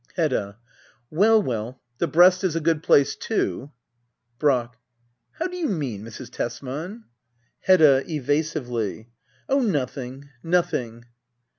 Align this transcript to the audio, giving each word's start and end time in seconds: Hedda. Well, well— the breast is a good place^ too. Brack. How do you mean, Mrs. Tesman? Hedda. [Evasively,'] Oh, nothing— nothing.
Hedda. 0.15 0.57
Well, 1.11 1.43
well— 1.43 1.79
the 1.99 2.07
breast 2.07 2.43
is 2.43 2.55
a 2.55 2.59
good 2.59 2.81
place^ 2.81 3.15
too. 3.15 3.69
Brack. 4.39 4.77
How 5.33 5.45
do 5.45 5.55
you 5.55 5.67
mean, 5.69 6.01
Mrs. 6.03 6.31
Tesman? 6.31 7.03
Hedda. 7.59 8.11
[Evasively,'] 8.11 9.09
Oh, 9.47 9.59
nothing— 9.61 10.29
nothing. 10.57 11.05